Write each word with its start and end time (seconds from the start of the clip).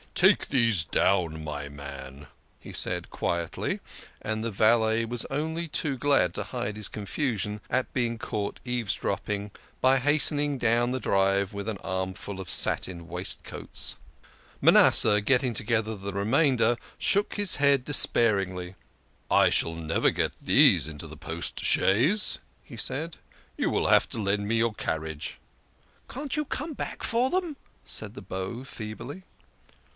"Take 0.21 0.49
these 0.49 0.83
down, 0.83 1.43
my 1.43 1.69
man," 1.69 2.27
he 2.59 2.73
said 2.73 3.09
quietly, 3.11 3.79
and 4.21 4.43
the 4.43 4.51
valet 4.51 5.05
was 5.05 5.25
only 5.25 5.67
too 5.67 5.95
glad 5.97 6.33
to 6.33 6.43
hide 6.43 6.75
his 6.75 6.87
confusion 6.89 7.61
at 7.69 7.93
being 7.93 8.17
caught 8.17 8.59
eavesdropping 8.65 9.51
by 9.79 9.97
hastening 9.99 10.57
down 10.57 10.87
to 10.89 10.93
the 10.93 10.99
drive 10.99 11.53
with 11.53 11.69
an 11.69 11.77
armful 11.79 12.39
of 12.39 12.49
satin 12.49 13.07
waistcoats. 13.07 13.95
Manasseh, 14.59 15.21
getting 15.21 15.53
together 15.53 15.95
the 15.95 16.13
remainder, 16.13 16.77
shook 16.97 17.35
his 17.35 17.55
head 17.57 17.85
despairingly." 17.85 18.75
I 19.31 19.49
shall 19.49 19.75
never 19.75 20.09
get 20.11 20.33
these 20.41 20.87
into 20.87 21.07
the 21.07 21.17
post 21.17 21.63
chaise," 21.63 22.39
he 22.63 22.75
said." 22.77 23.17
You 23.57 23.69
will 23.69 23.87
have 23.87 24.09
to 24.09 24.21
lend 24.21 24.47
me 24.47 24.55
your 24.57 24.73
carriage." 24.73 25.39
"Can't 26.09 26.35
you 26.35 26.45
come 26.45 26.73
back 26.73 27.03
for 27.03 27.29
them?" 27.29 27.55
said 27.83 28.13
the 28.15 28.21
Beau 28.23 28.63
feebly. 28.63 29.23